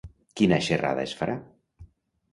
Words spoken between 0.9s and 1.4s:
es farà?